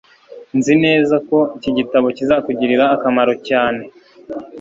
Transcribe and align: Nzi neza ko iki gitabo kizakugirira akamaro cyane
Nzi 0.57 0.73
neza 0.83 1.15
ko 1.27 1.37
iki 1.57 1.71
gitabo 1.77 2.07
kizakugirira 2.17 2.85
akamaro 2.95 3.33
cyane 3.47 3.81